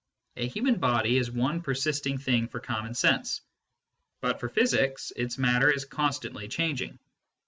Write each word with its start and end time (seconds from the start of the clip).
A 0.35 0.47
human 0.47 0.79
body 0.79 1.15
is 1.17 1.29
one 1.29 1.61
persisting 1.61 2.17
thing 2.17 2.47
for 2.47 2.59
common 2.59 2.95
sense, 2.95 3.41
but 4.19 4.39
for 4.39 4.49
physics 4.49 5.13
its 5.15 5.37
matter 5.37 5.69
is 5.69 5.85
constantly 5.85 6.47
changing. 6.47 6.97